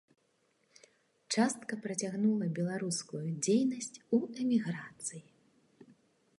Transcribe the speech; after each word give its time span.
Частка 1.35 1.73
працягнула 1.83 2.45
беларускую 2.61 3.23
дзейнасць 3.47 4.01
у 4.17 4.21
эміграцыі. 4.45 5.23